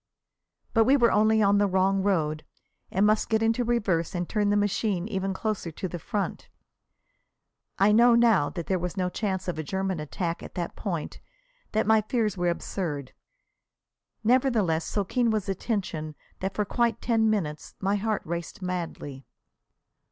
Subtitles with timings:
[0.73, 2.43] But we were only on the wrong road,
[2.89, 6.49] and must get into reverse and turn the machine even closer to the front.
[7.77, 11.19] I know now that there was no chance of a German attack at that point,
[11.73, 13.13] that my fears were absurd.
[14.23, 19.27] Nevertheless, so keen was the tension that for quite ten minutes my heart raced madly.